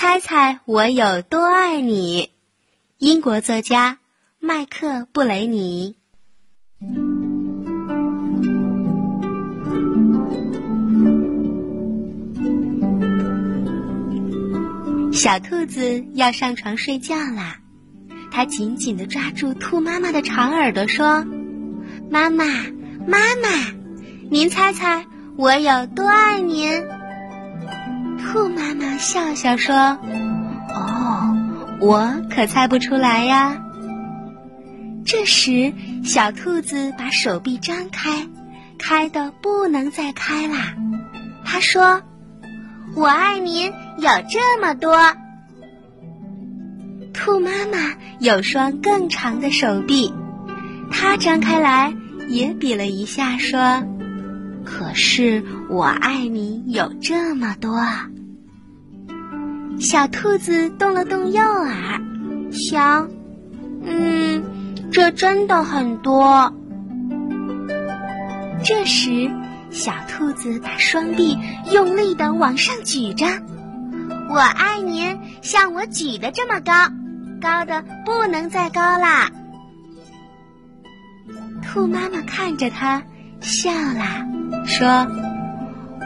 [0.00, 2.30] 猜猜我有多爱你？
[2.96, 3.98] 英国作家
[4.38, 5.94] 麦克·布雷尼。
[15.12, 17.58] 小兔子要上床睡觉啦，
[18.30, 21.26] 它紧紧地抓住兔妈妈的长耳朵说
[22.10, 22.46] ：“妈妈，
[23.06, 23.50] 妈妈，
[24.30, 25.04] 您猜猜
[25.36, 26.70] 我有多爱您？”
[28.32, 29.74] 兔妈妈笑笑说
[30.72, 31.36] ：“哦，
[31.80, 33.60] 我可猜不出来呀。”
[35.04, 35.72] 这时，
[36.04, 38.28] 小兔子把手臂张开，
[38.78, 40.76] 开的不能再开啦。
[41.44, 42.02] 他说
[42.94, 44.96] ：“我爱您有这么多。”
[47.12, 50.14] 兔妈妈有双更长的手臂，
[50.92, 51.92] 它张开来
[52.28, 53.82] 也比了一下，说
[54.64, 57.84] ：“可是我爱你有这么多。”
[59.80, 62.00] 小兔子动了动右耳，
[62.52, 63.08] 想
[63.82, 64.44] ：“嗯，
[64.92, 66.52] 这真的很多。”
[68.62, 69.30] 这时，
[69.70, 71.38] 小兔子把双臂
[71.72, 73.26] 用力的往上举着
[74.28, 76.90] ，“我爱您，像我举的这么高，
[77.40, 79.30] 高的不能再高啦。”
[81.64, 83.02] 兔妈妈看着它，
[83.40, 84.26] 笑了，
[84.66, 85.29] 说。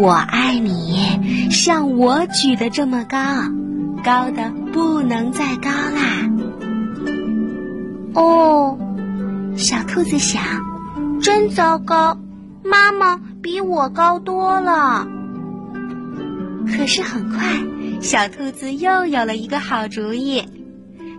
[0.00, 3.18] 我爱你，像我举的这么高，
[4.04, 6.30] 高的不能再高啦。
[8.14, 8.78] 哦，
[9.56, 10.40] 小兔子想，
[11.20, 12.16] 真糟糕，
[12.62, 15.08] 妈妈比我高多了。
[16.68, 17.58] 可是很快，
[18.00, 20.44] 小兔子又有了一个好主意，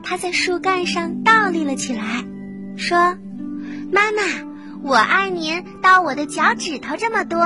[0.03, 2.23] 它在树干上倒立了起来，
[2.77, 3.17] 说
[3.91, 4.22] ：“妈妈，
[4.83, 7.45] 我爱您到我的脚趾头这么多。”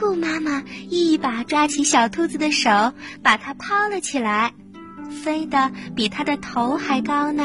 [0.00, 4.54] 兔妈妈一把抓起小兔子的手，把它抛了起来，
[5.22, 7.44] 飞得比它的头还高呢。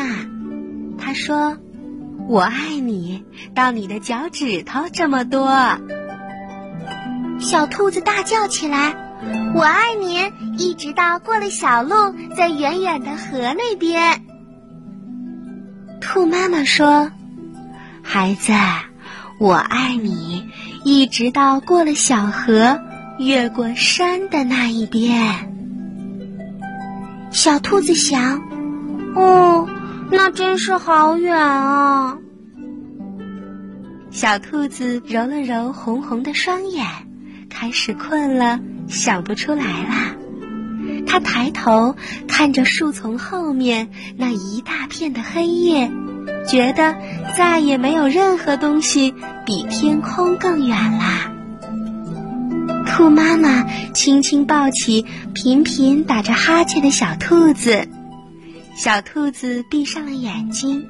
[0.98, 1.58] 它说
[2.30, 5.54] ：“我爱你，到你的脚趾头这么多。”
[7.42, 8.96] 小兔子大叫起来
[9.54, 14.24] ：“我爱你，一直到过了小路，在远远的河那边。”
[16.00, 17.12] 兔妈妈说
[18.02, 18.54] ：“孩子。”
[19.38, 20.50] 我爱你，
[20.86, 22.80] 一直到过了小河，
[23.20, 25.52] 越过山的那一边。
[27.32, 28.42] 小兔子想
[29.16, 29.68] ：“哦，
[30.10, 32.18] 那真是好远啊！”
[34.10, 36.88] 小兔子揉了揉红红的双眼，
[37.50, 40.16] 开始困了，想不出来啦。
[41.06, 41.96] 它抬头
[42.28, 45.92] 看着树丛后面那一大片的黑夜。
[46.48, 46.96] 觉得
[47.36, 49.14] 再也没有任何东西
[49.46, 51.32] 比天空更远啦。
[52.88, 57.88] 兔妈妈轻轻抱起频频打着哈欠的小兔子，
[58.76, 60.88] 小兔子闭上了眼睛，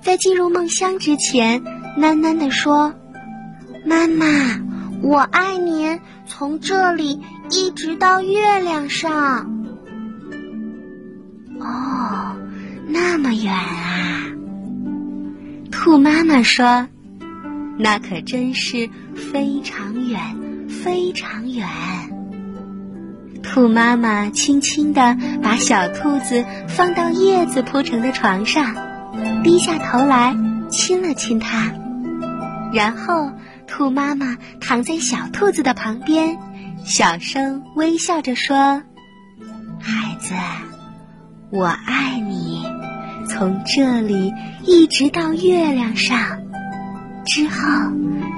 [0.00, 1.62] 在进入梦乡之前，
[1.98, 2.94] 喃喃地说
[3.84, 4.60] ：“妈妈，
[5.02, 9.50] 我爱您，从这里一直到月亮上。”
[11.58, 12.36] 哦，
[12.86, 14.19] 那么远啊！
[15.90, 16.86] 兔妈妈说
[17.76, 20.20] ：“那可真是非常远，
[20.68, 21.66] 非常远。”
[23.42, 28.76] 兔妈妈轻轻地把小兔子放到叶子铺成的床上，
[29.42, 30.36] 低下头来
[30.70, 31.72] 亲了亲它，
[32.72, 33.32] 然后
[33.66, 36.38] 兔妈妈躺在小兔子的旁边，
[36.84, 38.84] 小声微笑着说
[39.82, 40.34] ：“孩子，
[41.50, 42.59] 我爱你。”
[43.40, 44.34] 从这里
[44.66, 46.42] 一直到月亮上，
[47.24, 47.56] 之后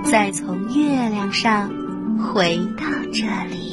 [0.05, 1.69] 再从月亮上
[2.21, 3.72] 回到这里。